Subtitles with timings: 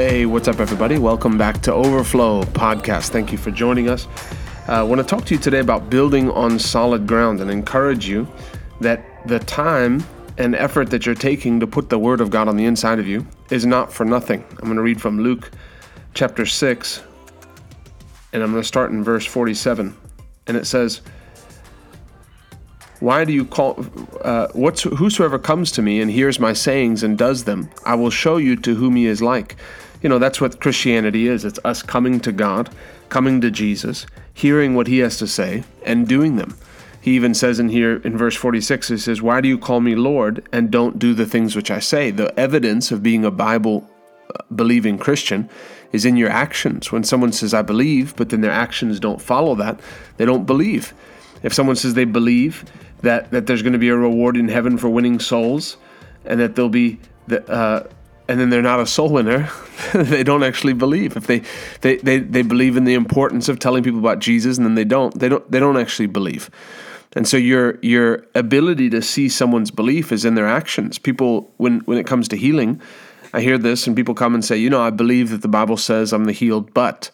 [0.00, 0.96] Hey, what's up, everybody?
[0.96, 3.08] Welcome back to Overflow Podcast.
[3.08, 4.06] Thank you for joining us.
[4.68, 8.06] Uh, I want to talk to you today about building on solid ground and encourage
[8.06, 8.28] you
[8.80, 10.04] that the time
[10.38, 13.08] and effort that you're taking to put the Word of God on the inside of
[13.08, 14.44] you is not for nothing.
[14.50, 15.50] I'm going to read from Luke
[16.14, 17.02] chapter 6,
[18.32, 19.96] and I'm going to start in verse 47.
[20.46, 21.00] And it says,
[23.00, 23.84] why do you call
[24.22, 24.46] uh,
[25.42, 28.74] comes to me and hears my sayings and does them i will show you to
[28.74, 29.54] whom he is like
[30.02, 31.44] you know that's what christianity is.
[31.44, 32.70] It's us coming to god
[33.08, 36.56] coming to jesus hearing what he has to say and doing them.
[37.00, 39.94] He even says in here in verse 46 he says why do you call me
[39.94, 42.10] lord and don't do the things which i say?
[42.10, 43.88] The evidence of being a bible
[44.34, 45.48] uh, believing christian
[45.90, 46.92] is in your actions.
[46.92, 49.80] When someone says i believe but then their actions don't follow that
[50.16, 50.94] they don't believe.
[51.42, 52.64] If someone says they believe
[53.02, 55.76] that that there's going to be a reward in heaven for winning souls,
[56.24, 57.86] and that there'll be the uh,
[58.28, 59.50] and then they're not a soul winner.
[59.94, 61.16] they don't actually believe.
[61.16, 61.42] If they,
[61.80, 64.84] they they they believe in the importance of telling people about Jesus, and then they
[64.84, 66.50] don't, they don't they don't actually believe.
[67.16, 70.98] And so your your ability to see someone's belief is in their actions.
[70.98, 72.80] People when when it comes to healing,
[73.32, 75.76] I hear this and people come and say, you know, I believe that the Bible
[75.76, 77.10] says I'm the healed, but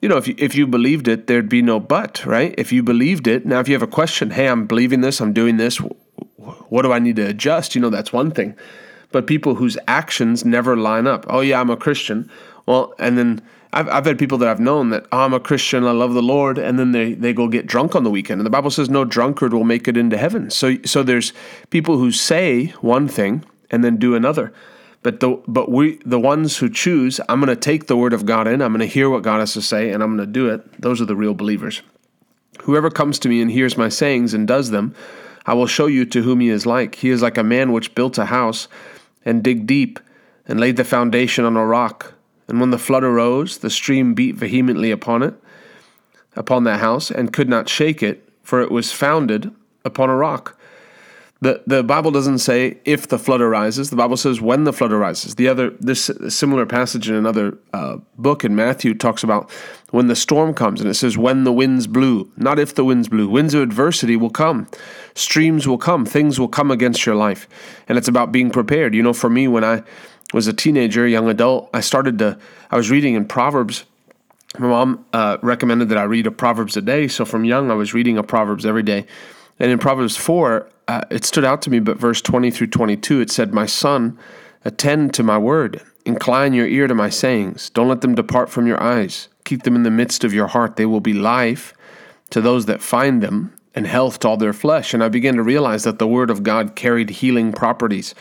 [0.00, 2.54] you know, if you, if you believed it, there'd be no but, right?
[2.56, 5.32] If you believed it, now if you have a question, hey, I'm believing this, I'm
[5.32, 7.74] doing this, what do I need to adjust?
[7.74, 8.56] You know, that's one thing.
[9.10, 12.30] But people whose actions never line up, oh, yeah, I'm a Christian.
[12.66, 13.42] Well, and then
[13.72, 16.22] I've, I've had people that I've known that, oh, I'm a Christian, I love the
[16.22, 18.40] Lord, and then they, they go get drunk on the weekend.
[18.40, 20.50] And the Bible says no drunkard will make it into heaven.
[20.50, 21.32] So, so there's
[21.70, 24.52] people who say one thing and then do another.
[25.02, 28.26] But the but we the ones who choose, I'm going to take the word of
[28.26, 28.60] God in.
[28.60, 30.82] I'm going to hear what God has to say, and I'm going to do it.
[30.82, 31.82] Those are the real believers.
[32.62, 34.94] Whoever comes to me and hears my sayings and does them,
[35.46, 36.96] I will show you to whom he is like.
[36.96, 38.66] He is like a man which built a house
[39.24, 40.00] and dig deep
[40.46, 42.14] and laid the foundation on a rock.
[42.48, 45.34] And when the flood arose, the stream beat vehemently upon it,
[46.34, 50.57] upon that house, and could not shake it, for it was founded upon a rock.
[51.40, 53.90] The, the Bible doesn't say if the flood arises.
[53.90, 55.36] The Bible says when the flood arises.
[55.36, 59.48] The other this similar passage in another uh, book in Matthew talks about
[59.90, 63.08] when the storm comes, and it says when the winds blew, not if the winds
[63.08, 63.28] blew.
[63.28, 64.66] Winds of adversity will come,
[65.14, 67.48] streams will come, things will come against your life,
[67.88, 68.92] and it's about being prepared.
[68.92, 69.84] You know, for me, when I
[70.34, 72.36] was a teenager, young adult, I started to
[72.70, 73.84] I was reading in Proverbs.
[74.58, 77.74] My mom uh, recommended that I read a Proverbs a day, so from young I
[77.74, 79.06] was reading a Proverbs every day.
[79.60, 83.20] And in Proverbs 4, uh, it stood out to me, but verse 20 through 22,
[83.20, 84.18] it said, My son,
[84.64, 87.70] attend to my word, incline your ear to my sayings.
[87.70, 89.28] Don't let them depart from your eyes.
[89.44, 90.76] Keep them in the midst of your heart.
[90.76, 91.74] They will be life
[92.30, 94.94] to those that find them and health to all their flesh.
[94.94, 98.14] And I began to realize that the word of God carried healing properties.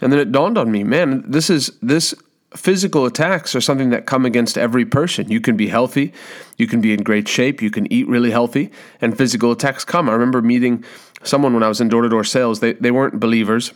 [0.00, 2.14] And then it dawned on me, man, this is this
[2.56, 5.30] physical attacks are something that come against every person.
[5.30, 6.12] You can be healthy,
[6.58, 10.08] you can be in great shape, you can eat really healthy, and physical attacks come.
[10.08, 10.84] I remember meeting
[11.22, 12.60] someone when I was in door to door sales.
[12.60, 13.72] They they weren't believers.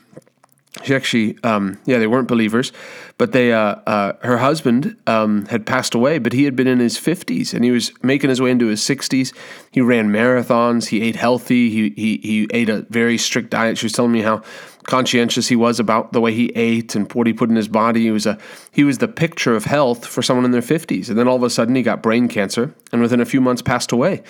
[0.82, 2.72] She actually, um, yeah, they weren't believers,
[3.16, 6.80] but they, uh, uh, her husband um, had passed away, but he had been in
[6.80, 9.32] his fifties and he was making his way into his sixties.
[9.70, 10.88] He ran marathons.
[10.88, 11.70] He ate healthy.
[11.70, 13.78] He he he ate a very strict diet.
[13.78, 14.42] She was telling me how
[14.86, 18.02] conscientious he was about the way he ate and what he put in his body.
[18.02, 18.38] He was a
[18.70, 21.08] he was the picture of health for someone in their 50s.
[21.08, 23.62] And then all of a sudden he got brain cancer and within a few months
[23.62, 24.22] passed away.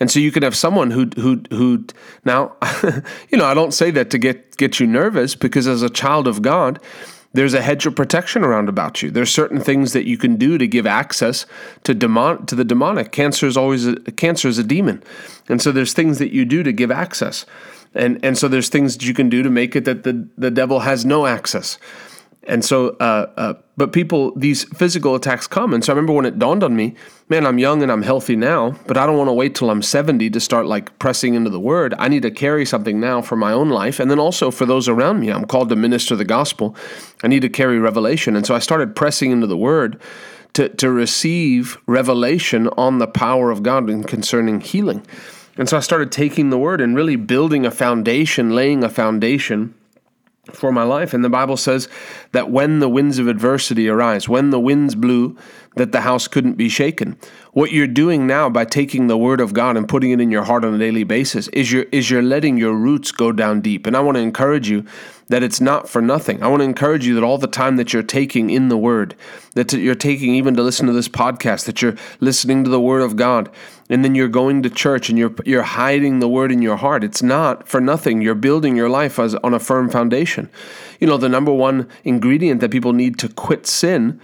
[0.00, 1.84] And so you can have someone who who who
[2.24, 2.56] now
[3.30, 6.28] you know, I don't say that to get get you nervous because as a child
[6.28, 6.80] of God,
[7.34, 9.10] there's a hedge of protection around about you.
[9.10, 11.46] There's certain things that you can do to give access
[11.84, 13.12] to demon to the demonic.
[13.12, 15.02] Cancer is always a, cancer is a demon.
[15.48, 17.46] And so there's things that you do to give access
[17.94, 20.50] and and so there's things that you can do to make it that the the
[20.50, 21.78] devil has no access.
[22.44, 25.72] And so uh, uh, but people these physical attacks come.
[25.72, 26.94] And so i remember when it dawned on me
[27.28, 29.80] man i'm young and i'm healthy now but i don't want to wait till i'm
[29.80, 31.94] 70 to start like pressing into the word.
[31.98, 34.00] I need to carry something now for my own life.
[34.00, 36.74] And then also for those around me i'm called to minister the gospel.
[37.22, 38.34] I need to carry revelation.
[38.34, 40.00] And so i started pressing into the word
[40.54, 45.06] to, to receive revelation on the power of god and concerning healing
[45.56, 49.74] and so I started taking the word and really building a foundation, laying a foundation
[50.50, 51.14] for my life.
[51.14, 51.88] And the Bible says
[52.32, 55.36] that when the winds of adversity arise, when the winds blew,
[55.76, 57.16] that the house couldn't be shaken.
[57.52, 60.42] What you're doing now by taking the word of God and putting it in your
[60.42, 63.86] heart on a daily basis is you're, is you're letting your roots go down deep.
[63.86, 64.84] And I want to encourage you
[65.28, 66.42] that it's not for nothing.
[66.42, 69.14] I want to encourage you that all the time that you're taking in the word,
[69.54, 73.00] that you're taking even to listen to this podcast, that you're listening to the word
[73.00, 73.50] of God,
[73.92, 77.04] and then you're going to church and you're you're hiding the word in your heart.
[77.04, 78.22] It's not for nothing.
[78.22, 80.50] You're building your life as on a firm foundation.
[80.98, 84.20] You know, the number one ingredient that people need to quit sin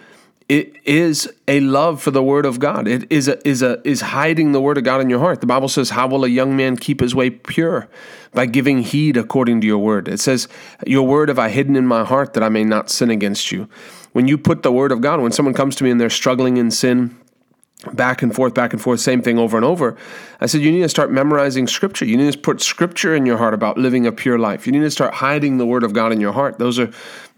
[0.49, 2.88] it is a love for the word of God.
[2.88, 5.41] It is a is a is hiding the word of God in your heart.
[5.41, 7.87] The Bible says, "How will a young man keep his way pure?
[8.32, 10.49] By giving heed according to your word." It says,
[10.87, 13.69] "Your word have I hidden in my heart that I may not sin against you."
[14.12, 16.56] When you put the word of God, when someone comes to me and they're struggling
[16.56, 17.11] in sin,
[17.93, 19.97] back and forth, back and forth, same thing over and over.
[20.41, 22.05] I said, you need to start memorizing scripture.
[22.05, 24.67] You need to put scripture in your heart about living a pure life.
[24.67, 26.59] You need to start hiding the word of God in your heart.
[26.59, 26.89] Those are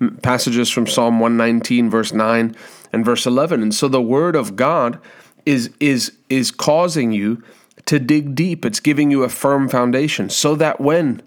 [0.01, 2.57] mm, passages from Psalm 119, verse 9
[2.93, 3.63] and verse 11.
[3.63, 4.99] And so the word of God
[5.45, 7.43] is, is, is causing you
[7.87, 8.65] to dig deep.
[8.65, 11.23] It's giving you a firm foundation so that when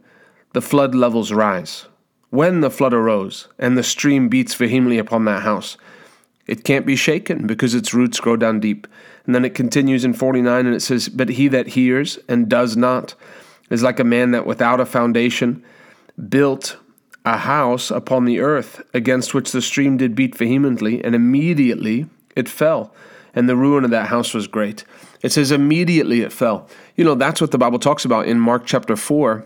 [0.54, 1.86] the flood levels rise,
[2.32, 5.78] when the flood arose and the stream beats vehemently upon that house,
[6.48, 8.88] it can't be shaken because its roots grow down deep.
[9.26, 12.76] And then it continues in 49 and it says, But he that hears and does
[12.76, 13.16] not
[13.70, 15.64] is like a man that without a foundation
[16.30, 16.78] built
[17.26, 22.50] a house upon the earth against which the stream did beat vehemently, and immediately it
[22.50, 22.94] fell.
[23.34, 24.84] And the ruin of that house was great.
[25.22, 26.68] It says, immediately it fell.
[26.96, 29.46] You know, that's what the Bible talks about in Mark chapter 4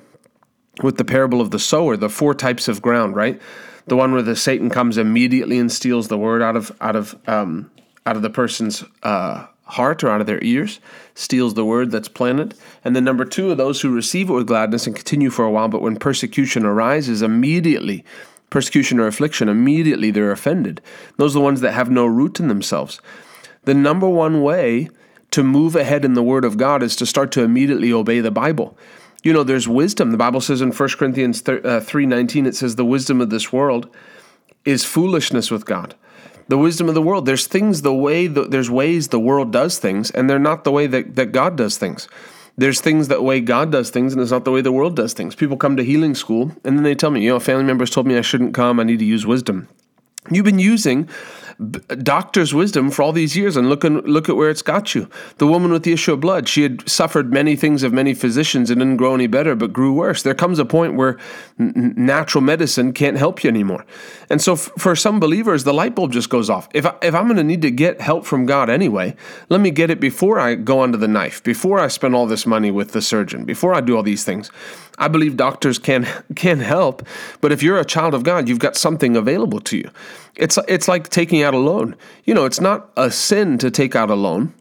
[0.84, 3.42] with the parable of the sower, the four types of ground, right?
[3.88, 7.18] the one where the Satan comes immediately and steals the word out of out of
[7.28, 7.72] um,
[8.06, 10.80] out of the person's uh, heart or out of their ears,
[11.16, 12.54] steals the word that's planted.
[12.86, 15.52] And then number two of those who receive it with gladness and continue for a
[15.52, 18.06] while, but when persecution arises, immediately
[18.50, 20.80] persecution or affliction, immediately they're offended.
[21.18, 23.02] Those are the ones that have no root in themselves.
[23.66, 24.90] The number one way
[25.32, 28.32] to move ahead in the Word of God is to start to immediately obey the
[28.32, 28.78] Bible
[29.24, 30.12] you know, there's wisdom.
[30.12, 33.90] The Bible says in 1 Corinthians 3:19 uh, it says the wisdom of this world
[34.66, 35.96] is foolishness with God.
[36.50, 37.26] The wisdom of the world.
[37.26, 40.72] There's things the way the, there's ways the world does things and they're not the
[40.72, 42.08] way that, that God does things.
[42.58, 45.14] There's things that way God does things and it's not the way the world does
[45.14, 45.36] things.
[45.36, 48.08] People come to healing school and then they tell me, you know, family members told
[48.08, 49.68] me I shouldn't come, I need to use wisdom.
[50.30, 51.10] You've been using
[52.04, 55.10] doctor's wisdom for all these years, and look, look at where it's got you.
[55.38, 58.70] The woman with the issue of blood, she had suffered many things of many physicians
[58.70, 60.22] and didn't grow any better, but grew worse.
[60.22, 61.18] There comes a point where
[61.60, 63.86] n- natural medicine can't help you anymore.
[64.30, 66.70] And so, f- for some believers, the light bulb just goes off.
[66.76, 69.16] If, I, if I'm going to need to get help from God anyway,
[69.50, 72.46] let me get it before I go onto the knife, before I spend all this
[72.46, 74.52] money with the surgeon, before I do all these things.
[75.00, 77.06] I believe doctors can can help,
[77.42, 79.90] but if you're a child of God, you've got something available to you.
[80.36, 81.96] It's it's like taking out a loan.
[82.26, 84.54] You know, it's not a sin to take out a loan.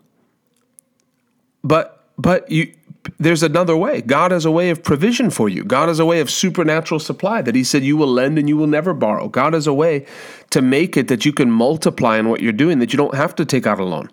[1.63, 2.73] But but you
[3.19, 4.03] there's another way.
[4.03, 5.65] God has a way of provision for you.
[5.65, 8.57] God has a way of supernatural supply that He said you will lend and you
[8.57, 9.29] will never borrow.
[9.29, 10.07] God has a way
[10.51, 13.35] to make it that you can multiply in what you're doing, that you don't have
[13.37, 14.11] to take out a loan.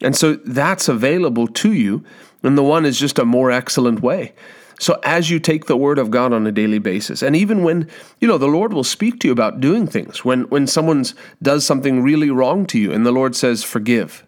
[0.00, 2.04] And so that's available to you.
[2.42, 4.32] And the one is just a more excellent way.
[4.78, 7.88] So as you take the word of God on a daily basis, and even when,
[8.20, 11.04] you know, the Lord will speak to you about doing things, when when someone
[11.42, 14.24] does something really wrong to you and the Lord says forgive.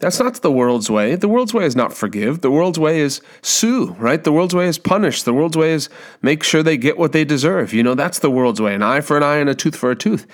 [0.00, 1.14] That's not the world's way.
[1.14, 2.40] The world's way is not forgive.
[2.40, 4.22] The world's way is sue, right?
[4.22, 5.22] The world's way is punish.
[5.22, 5.88] The world's way is
[6.20, 7.72] make sure they get what they deserve.
[7.72, 8.74] You know, that's the world's way.
[8.74, 10.26] An eye for an eye and a tooth for a tooth.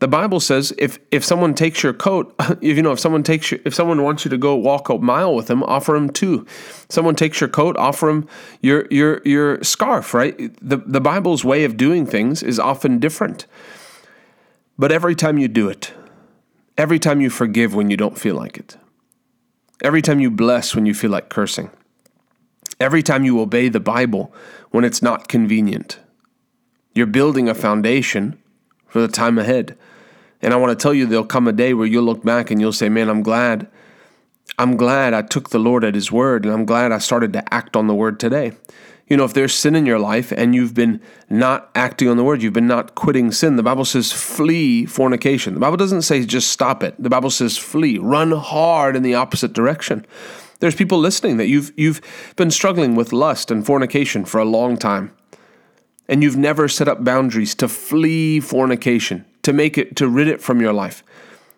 [0.00, 3.50] The Bible says if if someone takes your coat, if you know if someone takes
[3.50, 6.46] your, if someone wants you to go walk a mile with them, offer them two.
[6.88, 8.28] Someone takes your coat, offer them
[8.60, 10.12] your your your scarf.
[10.14, 10.36] Right.
[10.60, 13.46] The the Bible's way of doing things is often different.
[14.76, 15.92] But every time you do it,
[16.76, 18.76] every time you forgive when you don't feel like it,
[19.82, 21.70] every time you bless when you feel like cursing,
[22.80, 24.34] every time you obey the Bible
[24.70, 26.00] when it's not convenient,
[26.92, 28.36] you're building a foundation
[28.94, 29.76] for the time ahead.
[30.40, 32.60] And I want to tell you, there'll come a day where you'll look back and
[32.60, 33.66] you'll say, Man, I'm glad.
[34.56, 37.52] I'm glad I took the Lord at His word, and I'm glad I started to
[37.52, 38.52] act on the word today.
[39.08, 42.22] You know, if there's sin in your life and you've been not acting on the
[42.22, 45.54] word, you've been not quitting sin, the Bible says flee fornication.
[45.54, 46.94] The Bible doesn't say just stop it.
[47.02, 50.06] The Bible says flee, run hard in the opposite direction.
[50.60, 52.00] There's people listening that you've you've
[52.36, 55.10] been struggling with lust and fornication for a long time
[56.08, 60.42] and you've never set up boundaries to flee fornication, to make it, to rid it
[60.42, 61.02] from your life.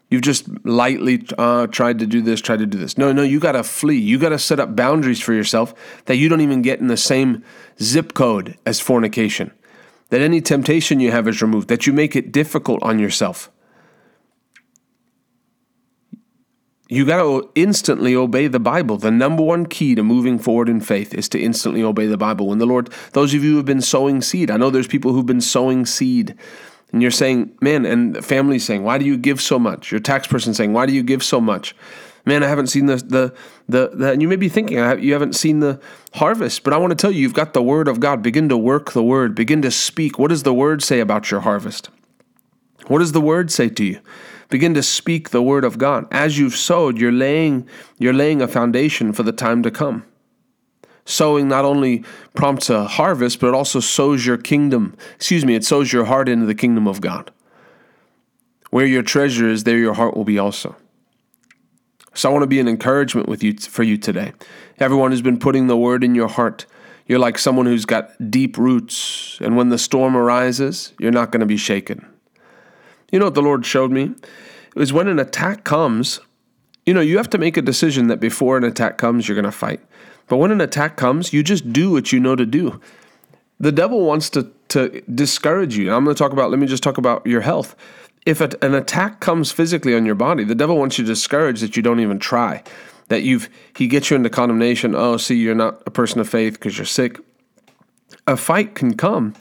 [0.09, 2.97] You've just lightly uh, tried to do this, tried to do this.
[2.97, 3.99] No, no, you got to flee.
[3.99, 5.75] You got to set up boundaries for yourself
[6.05, 7.43] that you don't even get in the same
[7.83, 9.51] zip code as fornication.
[10.11, 13.51] That any temptation you have is removed, that you make it difficult on yourself.
[16.89, 18.97] You got to instantly obey the Bible.
[18.97, 22.49] The number one key to moving forward in faith is to instantly obey the Bible.
[22.49, 25.13] When the Lord, those of you who have been sowing seed, I know there's people
[25.13, 26.37] who've been sowing seed,
[26.93, 29.91] and you're saying, man, and the family's saying, why do you give so much?
[29.91, 31.75] Your tax person saying, why do you give so much?
[32.25, 33.35] Man, I haven't seen the the
[33.69, 35.81] the, the and you may be thinking you haven't seen the
[36.15, 38.21] harvest, but I want to tell you, you've got the word of God.
[38.23, 39.35] Begin to work the word.
[39.37, 40.19] Begin to speak.
[40.19, 41.89] What does the word say about your harvest?
[42.89, 44.01] What does the word say to you?
[44.49, 46.07] Begin to speak the word of God.
[46.11, 50.05] As you've sowed, you're laying, you're laying a foundation for the time to come.
[51.05, 54.97] Sowing not only prompts a harvest, but it also sows your kingdom.
[55.15, 57.31] Excuse me, it sows your heart into the kingdom of God.
[58.71, 60.77] Where your treasure is, there your heart will be also.
[62.15, 64.33] So I want to be an encouragement with you for you today.
[64.79, 66.67] Everyone who's been putting the word in your heart,
[67.07, 71.41] you're like someone who's got deep roots, and when the storm arises, you're not going
[71.41, 72.05] to be shaken.
[73.11, 74.05] You know what the Lord showed me?
[74.05, 76.21] It was when an attack comes,
[76.85, 79.45] you know, you have to make a decision that before an attack comes, you're going
[79.45, 79.81] to fight.
[80.29, 82.81] But when an attack comes, you just do what you know to do.
[83.59, 85.93] The devil wants to, to discourage you.
[85.95, 87.75] I'm going to talk about, let me just talk about your health.
[88.27, 91.77] If an attack comes physically on your body, the devil wants you to discourage that
[91.77, 92.63] you don't even try
[93.09, 94.95] that you've he gets you into condemnation.
[94.95, 97.19] Oh, see, you're not a person of faith because you're sick.
[98.27, 99.35] A fight can come,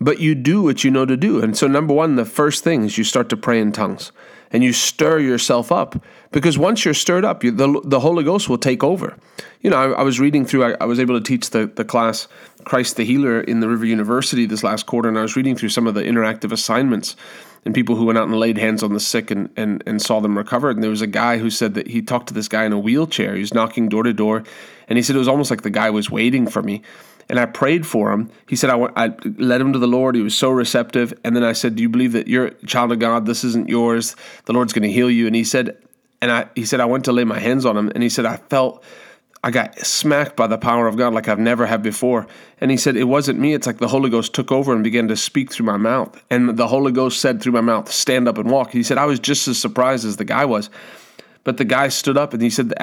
[0.00, 1.40] but you do what you know to do.
[1.40, 4.12] And so, number one, the first thing is you start to pray in tongues
[4.50, 8.48] and you stir yourself up because once you're stirred up, you, the, the Holy Ghost
[8.48, 9.16] will take over.
[9.60, 11.84] You know, I, I was reading through, I, I, was able to teach the, the
[11.84, 12.28] class
[12.64, 15.70] Christ the Healer in the River University this last quarter, and I was reading through
[15.70, 17.16] some of the interactive assignments
[17.64, 20.20] and people who went out and laid hands on the sick and, and, and saw
[20.20, 20.70] them recover.
[20.70, 22.78] And there was a guy who said that he talked to this guy in a
[22.78, 23.34] wheelchair.
[23.34, 24.44] He was knocking door to door,
[24.86, 26.82] and he said it was almost like the guy was waiting for me.
[27.28, 28.30] And I prayed for him.
[28.48, 30.14] He said, I, I led him to the Lord.
[30.14, 31.12] He was so receptive.
[31.24, 33.26] And then I said, Do you believe that you're a child of God?
[33.26, 34.16] This isn't yours.
[34.46, 35.26] The Lord's going to heal you.
[35.26, 35.76] And he said,
[36.20, 38.26] and I, he said, I went to lay my hands on him, and he said,
[38.26, 38.82] I felt
[39.44, 42.26] I got smacked by the power of God like I've never had before.
[42.60, 43.54] And he said, It wasn't me.
[43.54, 46.22] It's like the Holy Ghost took over and began to speak through my mouth.
[46.28, 48.72] And the Holy Ghost said through my mouth, Stand up and walk.
[48.72, 50.70] He said, I was just as surprised as the guy was.
[51.48, 52.74] But the guy stood up and he said,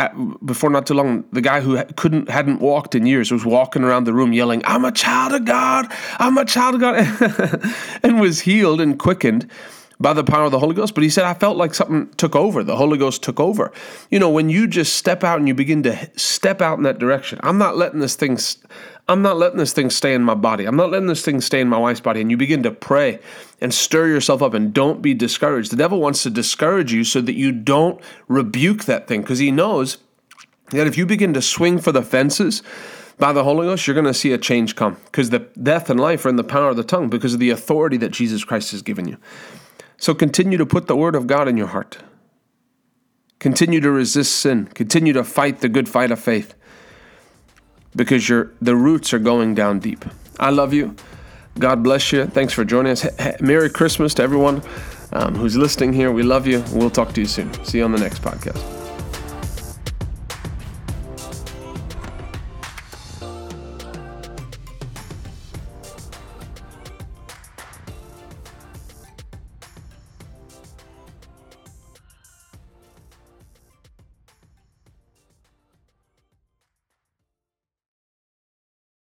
[0.44, 4.06] before not too long, the guy who couldn't, hadn't walked in years was walking around
[4.06, 5.86] the room yelling, I'm a child of God.
[6.18, 7.72] I'm a child of God.
[8.04, 9.48] and was healed and quickened
[10.00, 10.96] by the power of the Holy Ghost.
[10.96, 12.64] But he said, I felt like something took over.
[12.64, 13.72] The Holy Ghost took over.
[14.10, 16.98] You know, when you just step out and you begin to step out in that
[16.98, 18.40] direction, I'm not letting this thing.
[19.08, 20.66] I'm not letting this thing stay in my body.
[20.66, 22.22] I'm not letting this thing stay in my wife's body.
[22.22, 23.20] And you begin to pray
[23.62, 25.72] and stir yourself up and don't be discouraged.
[25.72, 29.52] The devil wants to discourage you so that you don't rebuke that thing because he
[29.52, 30.00] knows
[30.72, 32.64] that if you begin to swing for the fences,
[33.18, 36.00] by the Holy Ghost, you're going to see a change come because the death and
[36.00, 38.72] life are in the power of the tongue because of the authority that Jesus Christ
[38.72, 39.18] has given you.
[39.98, 42.00] So continue to put the word of God in your heart.
[43.40, 44.66] Continue to resist sin.
[44.68, 46.56] Continue to fight the good fight of faith
[47.96, 50.06] because your the roots are going down deep.
[50.40, 50.96] I love you.
[51.58, 52.26] God bless you.
[52.26, 53.08] Thanks for joining us.
[53.40, 54.62] Merry Christmas to everyone
[55.14, 56.12] um, who's listening here.
[56.12, 56.64] We love you.
[56.74, 57.54] We'll talk to you soon.
[57.64, 58.85] See you on the next podcast.